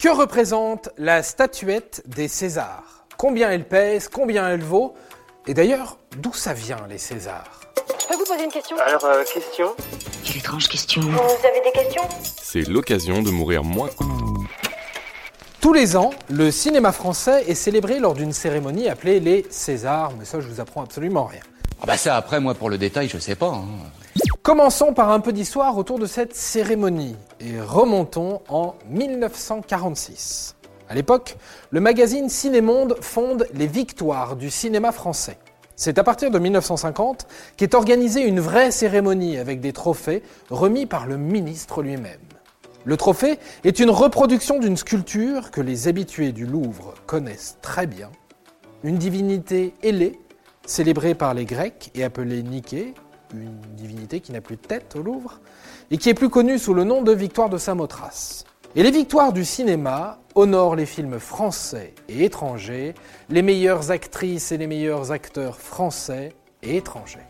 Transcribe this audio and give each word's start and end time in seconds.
Que 0.00 0.16
représente 0.16 0.90
la 0.96 1.24
statuette 1.24 2.04
des 2.06 2.28
Césars? 2.28 3.04
Combien 3.16 3.50
elle 3.50 3.64
pèse 3.66 4.06
Combien 4.08 4.48
elle 4.48 4.62
vaut? 4.62 4.94
Et 5.48 5.54
d'ailleurs, 5.54 5.98
d'où 6.18 6.32
ça 6.32 6.52
vient 6.52 6.86
les 6.88 6.98
Césars? 6.98 7.60
Je 8.00 8.06
peux 8.06 8.14
vous 8.14 8.24
poser 8.24 8.44
une 8.44 8.50
question? 8.52 8.76
Alors, 8.78 9.04
euh, 9.06 9.24
question? 9.24 9.74
Quelle 10.24 10.36
étrange 10.36 10.68
question. 10.68 11.00
Vous 11.02 11.18
avez 11.18 11.60
des 11.64 11.72
questions? 11.72 12.02
C'est 12.40 12.68
l'occasion 12.68 13.22
de 13.22 13.30
mourir 13.32 13.64
moins. 13.64 13.90
Tous 15.60 15.72
les 15.72 15.96
ans, 15.96 16.10
le 16.30 16.52
cinéma 16.52 16.92
français 16.92 17.46
est 17.48 17.56
célébré 17.56 17.98
lors 17.98 18.14
d'une 18.14 18.32
cérémonie 18.32 18.88
appelée 18.88 19.18
les 19.18 19.46
Césars, 19.50 20.12
mais 20.16 20.24
ça 20.24 20.40
je 20.40 20.46
vous 20.46 20.60
apprends 20.60 20.84
absolument 20.84 21.24
rien. 21.24 21.40
Ah 21.82 21.86
bah 21.86 21.96
ça 21.96 22.16
après 22.16 22.38
moi 22.38 22.54
pour 22.54 22.70
le 22.70 22.78
détail 22.78 23.08
je 23.08 23.18
sais 23.18 23.34
pas. 23.34 23.48
hein. 23.48 23.64
Commençons 24.42 24.94
par 24.94 25.10
un 25.10 25.20
peu 25.20 25.32
d'histoire 25.32 25.76
autour 25.78 25.98
de 25.98 26.06
cette 26.06 26.34
cérémonie 26.34 27.16
et 27.40 27.60
remontons 27.60 28.40
en 28.48 28.74
1946. 28.88 30.56
À 30.88 30.94
l'époque, 30.94 31.36
le 31.70 31.80
magazine 31.80 32.28
Cinémonde 32.28 32.96
fonde 33.00 33.46
les 33.54 33.66
victoires 33.66 34.36
du 34.36 34.50
cinéma 34.50 34.90
français. 34.92 35.38
C'est 35.76 35.98
à 35.98 36.04
partir 36.04 36.30
de 36.30 36.38
1950 36.38 37.26
qu'est 37.56 37.74
organisée 37.74 38.22
une 38.22 38.40
vraie 38.40 38.70
cérémonie 38.70 39.38
avec 39.38 39.60
des 39.60 39.72
trophées 39.72 40.22
remis 40.50 40.86
par 40.86 41.06
le 41.06 41.16
ministre 41.16 41.82
lui-même. 41.82 42.18
Le 42.84 42.96
trophée 42.96 43.38
est 43.64 43.80
une 43.80 43.90
reproduction 43.90 44.58
d'une 44.58 44.76
sculpture 44.76 45.50
que 45.50 45.60
les 45.60 45.88
habitués 45.88 46.32
du 46.32 46.46
Louvre 46.46 46.94
connaissent 47.06 47.58
très 47.60 47.86
bien, 47.86 48.10
une 48.82 48.96
divinité 48.96 49.74
ailée, 49.82 50.18
célébrée 50.66 51.14
par 51.14 51.34
les 51.34 51.44
Grecs 51.44 51.90
et 51.94 52.02
appelée 52.02 52.42
Nike, 52.42 52.94
une 53.34 53.58
divinité 53.76 54.20
qui 54.20 54.32
n'a 54.32 54.40
plus 54.40 54.56
de 54.56 54.62
tête 54.62 54.94
au 54.96 55.02
Louvre, 55.02 55.40
et 55.90 55.98
qui 55.98 56.08
est 56.08 56.14
plus 56.14 56.28
connue 56.28 56.58
sous 56.58 56.74
le 56.74 56.84
nom 56.84 57.02
de 57.02 57.12
Victoire 57.12 57.48
de 57.48 57.58
Samothrace. 57.58 58.44
Et 58.76 58.82
les 58.82 58.90
victoires 58.90 59.32
du 59.32 59.44
cinéma 59.44 60.18
honorent 60.34 60.76
les 60.76 60.86
films 60.86 61.18
français 61.18 61.94
et 62.08 62.24
étrangers, 62.24 62.94
les 63.30 63.42
meilleures 63.42 63.90
actrices 63.90 64.52
et 64.52 64.58
les 64.58 64.66
meilleurs 64.66 65.10
acteurs 65.10 65.58
français 65.58 66.34
et 66.62 66.76
étrangers. 66.76 67.26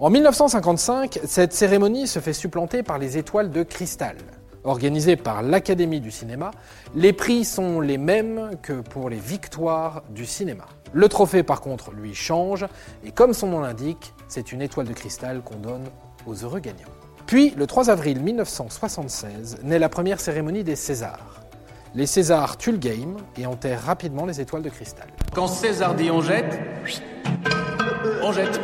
En 0.00 0.10
1955, 0.10 1.20
cette 1.24 1.52
cérémonie 1.52 2.06
se 2.06 2.18
fait 2.18 2.32
supplanter 2.32 2.82
par 2.82 2.98
les 2.98 3.18
étoiles 3.18 3.50
de 3.50 3.62
cristal. 3.62 4.16
Organisées 4.64 5.16
par 5.16 5.42
l'Académie 5.42 6.00
du 6.00 6.10
cinéma, 6.10 6.50
les 6.94 7.12
prix 7.12 7.44
sont 7.44 7.80
les 7.80 7.96
mêmes 7.96 8.50
que 8.62 8.80
pour 8.80 9.08
les 9.08 9.18
victoires 9.18 10.02
du 10.10 10.26
cinéma. 10.26 10.66
Le 10.92 11.08
trophée 11.08 11.42
par 11.42 11.60
contre 11.60 11.92
lui 11.92 12.14
change 12.14 12.66
et 13.04 13.12
comme 13.12 13.32
son 13.32 13.46
nom 13.48 13.60
l'indique, 13.60 14.12
c'est 14.30 14.52
une 14.52 14.62
étoile 14.62 14.86
de 14.86 14.92
cristal 14.92 15.42
qu'on 15.42 15.56
donne 15.56 15.84
aux 16.24 16.34
heureux 16.34 16.60
gagnants. 16.60 16.88
Puis, 17.26 17.50
le 17.56 17.66
3 17.66 17.90
avril 17.90 18.20
1976, 18.22 19.58
naît 19.64 19.78
la 19.78 19.88
première 19.88 20.20
cérémonie 20.20 20.62
des 20.62 20.76
Césars. 20.76 21.42
Les 21.96 22.06
Césars 22.06 22.56
tuent 22.56 22.72
le 22.72 22.78
game 22.78 23.16
et 23.36 23.46
enterrent 23.46 23.82
rapidement 23.82 24.26
les 24.26 24.40
étoiles 24.40 24.62
de 24.62 24.68
cristal. 24.68 25.08
Quand 25.34 25.48
César 25.48 25.94
dit 25.96 26.10
on 26.12 26.22
jette, 26.22 26.60
on 28.22 28.32
jette. 28.32 28.60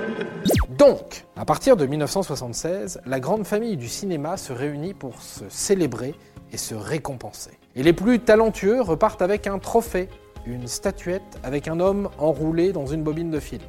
Donc, 0.78 1.24
à 1.36 1.44
partir 1.44 1.76
de 1.76 1.84
1976, 1.84 3.00
la 3.04 3.18
grande 3.18 3.44
famille 3.44 3.76
du 3.76 3.88
cinéma 3.88 4.36
se 4.36 4.52
réunit 4.52 4.94
pour 4.94 5.20
se 5.20 5.48
célébrer 5.48 6.14
et 6.52 6.56
se 6.56 6.76
récompenser. 6.76 7.58
Et 7.74 7.82
les 7.82 7.92
plus 7.92 8.20
talentueux 8.20 8.80
repartent 8.80 9.22
avec 9.22 9.48
un 9.48 9.58
trophée, 9.58 10.08
une 10.46 10.68
statuette 10.68 11.40
avec 11.42 11.66
un 11.66 11.80
homme 11.80 12.08
enroulé 12.18 12.72
dans 12.72 12.86
une 12.86 13.02
bobine 13.02 13.30
de 13.30 13.40
film. 13.40 13.62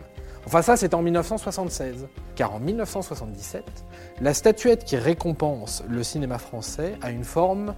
Enfin 0.46 0.62
ça, 0.62 0.78
c'est 0.78 0.94
en 0.94 1.02
1976, 1.02 2.08
car 2.36 2.54
en 2.54 2.60
1977, 2.60 3.64
la 4.22 4.34
statuette 4.34 4.86
qui 4.86 4.98
récompense 4.98 5.84
le 5.90 6.04
cinéma 6.04 6.38
français 6.38 6.96
a 7.02 7.12
une 7.12 7.24
forme 7.24 7.74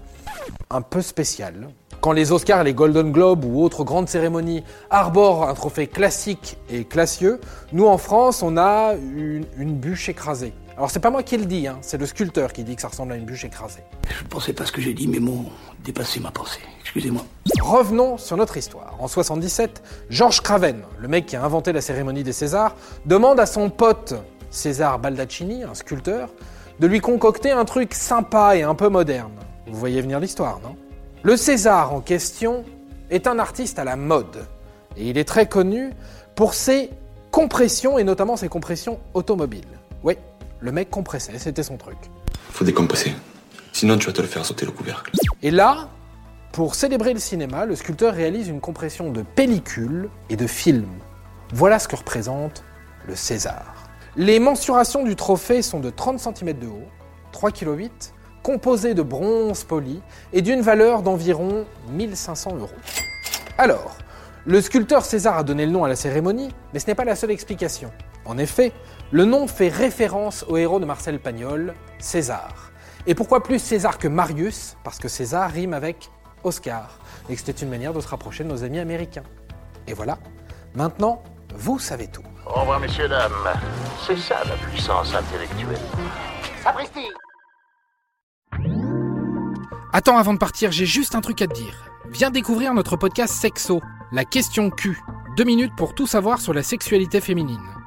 un 0.70 0.82
peu 0.82 1.02
spéciale. 1.02 1.70
Quand 2.02 2.12
les 2.12 2.32
Oscars, 2.32 2.64
les 2.64 2.74
Golden 2.74 3.12
Globes 3.12 3.44
ou 3.44 3.62
autres 3.62 3.84
grandes 3.84 4.08
cérémonies 4.08 4.64
arborent 4.90 5.50
un 5.50 5.54
trophée 5.54 5.88
classique 5.88 6.58
et 6.70 6.86
classieux, 6.86 7.42
nous 7.74 7.88
en 7.88 7.98
France, 7.98 8.42
on 8.42 8.56
a 8.56 8.94
une, 8.94 9.46
une 9.58 9.76
bûche 9.76 10.08
écrasée. 10.08 10.54
Alors 10.80 10.90
c'est 10.90 11.02
pas 11.02 11.12
moi 11.12 11.24
qui 11.24 11.36
le 11.36 11.46
dis, 11.46 11.68
hein, 11.68 11.78
c'est 11.82 11.98
le 11.98 12.06
sculpteur 12.06 12.54
qui 12.54 12.64
dit 12.64 12.74
que 12.74 12.82
ça 12.82 12.88
ressemble 12.88 13.12
à 13.12 13.18
une 13.18 13.26
bûche 13.26 13.44
écrasée. 13.44 13.84
Je 14.18 14.24
ne 14.24 14.30
pensais 14.30 14.54
pas 14.54 14.66
ce 14.66 14.72
que 14.72 14.80
j'ai 14.80 14.94
dit, 14.94 15.10
mes 15.10 15.20
mots 15.20 15.44
ont 15.48 15.52
dépassé 15.84 16.22
ma 16.22 16.32
pensée. 16.32 16.62
Excusez-moi. 16.80 17.22
Revenons 17.60 18.18
sur 18.18 18.38
notre 18.38 18.56
histoire. 18.56 18.96
En 18.98 19.10
77, 19.10 19.84
Georges 20.10 20.40
Craven, 20.42 20.84
le 20.98 21.08
mec 21.10 21.26
qui 21.26 21.36
a 21.36 21.44
inventé 21.44 21.74
la 21.74 21.82
cérémonie 21.82 22.24
des 22.24 22.32
Césars, 22.32 22.78
demande 23.06 23.42
à 23.42 23.46
son 23.46 23.70
pote 23.70 24.14
César 24.52 25.00
Baldaccini, 25.00 25.64
un 25.64 25.74
sculpteur, 25.74 26.30
de 26.80 26.88
lui 26.88 27.02
concocter 27.02 27.52
un 27.52 27.66
truc 27.66 27.94
sympa 27.94 28.56
et 28.56 28.64
un 28.64 28.74
peu 28.74 28.88
moderne. 28.88 29.34
Vous 29.68 29.78
voyez 29.78 30.00
venir 30.00 30.22
l'histoire, 30.22 30.62
non? 30.62 30.78
Le 31.24 31.36
César 31.36 31.94
en 31.94 32.00
question 32.00 32.64
est 33.10 33.28
un 33.28 33.38
artiste 33.38 33.80
à 33.80 33.84
la 33.84 33.98
mode. 33.98 34.48
Et 34.96 35.10
il 35.10 35.18
est 35.18 35.28
très 35.28 35.46
connu 35.46 35.90
pour 36.36 36.54
ses 36.54 36.90
compressions 37.32 38.00
et 38.00 38.06
notamment 38.06 38.38
ses 38.38 38.48
compressions 38.48 38.98
automobiles. 39.14 39.68
Oui, 40.04 40.16
le 40.62 40.72
mec 40.72 40.90
compressait, 40.90 41.38
c'était 41.38 41.64
son 41.64 41.78
truc. 41.78 41.98
Faut 42.52 42.66
décompresser. 42.66 43.14
Sinon, 43.72 43.98
tu 43.98 44.08
vas 44.08 44.14
te 44.14 44.22
le 44.22 44.28
faire 44.28 44.46
sauter 44.46 44.66
le 44.66 44.72
couvercle. 44.72 45.12
Et 45.42 45.52
là, 45.52 45.90
pour 46.52 46.76
célébrer 46.76 47.14
le 47.14 47.20
cinéma, 47.20 47.66
le 47.66 47.76
sculpteur 47.76 48.14
réalise 48.14 48.48
une 48.48 48.60
compression 48.60 49.12
de 49.12 49.22
pellicule 49.22 50.10
et 50.30 50.36
de 50.36 50.48
film. 50.48 50.88
Voilà 51.54 51.80
ce 51.80 51.88
que 51.88 51.96
représente 51.96 52.64
le 53.08 53.16
César. 53.16 53.90
Les 54.16 54.40
mensurations 54.40 55.04
du 55.04 55.16
trophée 55.16 55.62
sont 55.62 55.80
de 55.80 55.90
30 55.90 56.20
cm 56.20 56.60
de 56.60 56.68
haut, 56.68 56.88
3,8 57.34 57.54
kg, 57.54 57.90
composé 58.44 58.94
de 58.94 59.02
bronze 59.02 59.64
poli 59.64 60.02
et 60.34 60.42
d'une 60.42 60.62
valeur 60.62 61.02
d'environ 61.02 61.66
1500 61.92 62.56
euros. 62.58 62.70
Alors, 63.58 63.96
le 64.46 64.62
sculpteur 64.62 65.06
César 65.06 65.38
a 65.38 65.44
donné 65.44 65.66
le 65.66 65.72
nom 65.72 65.84
à 65.84 65.88
la 65.88 65.96
cérémonie, 65.96 66.50
mais 66.74 66.80
ce 66.80 66.88
n'est 66.88 66.96
pas 66.96 67.06
la 67.06 67.16
seule 67.16 67.32
explication. 67.32 67.92
En 68.30 68.38
effet, 68.38 68.74
le 69.12 69.26
nom 69.26 69.48
fait 69.48 69.70
référence 69.70 70.46
au 70.48 70.58
héros 70.58 70.80
de 70.80 70.86
Marcel 70.86 71.20
Pagnol, 71.20 71.74
César. 71.98 72.72
Et 73.08 73.16
pourquoi 73.16 73.42
plus 73.42 73.58
César 73.58 73.98
que 73.98 74.08
Marius? 74.08 74.78
Parce 74.84 75.00
que 75.00 75.08
César 75.08 75.50
rime 75.50 75.74
avec 75.74 76.12
Oscar, 76.44 77.00
et 77.28 77.34
que 77.34 77.40
c'était 77.40 77.64
une 77.64 77.72
manière 77.72 77.92
de 77.92 78.00
se 78.02 78.08
rapprocher 78.08 78.44
de 78.44 78.50
nos 78.50 78.64
amis 78.64 78.78
américains. 78.78 79.24
Et 79.88 79.94
voilà, 79.94 80.20
maintenant, 80.76 81.24
vous 81.56 81.80
savez 81.80 82.06
tout. 82.06 82.22
Au 82.46 82.60
revoir, 82.60 82.80
messieurs, 82.80 83.08
dames. 83.08 83.32
C'est 84.06 84.18
ça 84.20 84.44
la 84.48 84.56
puissance 84.58 85.12
intellectuelle. 85.16 85.82
Sapristi 86.64 87.08
Attends, 89.92 90.20
avant 90.20 90.36
de 90.36 90.40
partir, 90.40 90.72
j'ai 90.72 90.86
juste 90.86 91.16
un 91.16 91.22
truc 91.22 91.42
à 91.42 91.48
te 91.48 91.56
dire. 91.56 91.90
Viens 92.12 92.30
découvrir 92.30 92.76
notre 92.76 92.96
podcast 92.96 93.34
Sexo, 93.34 93.82
la 94.12 94.24
question 94.24 94.70
Q. 94.70 95.02
Deux 95.36 95.46
minutes 95.46 95.76
pour 95.76 95.96
tout 95.96 96.06
savoir 96.06 96.40
sur 96.40 96.54
la 96.54 96.62
sexualité 96.62 97.22
féminine. 97.22 97.79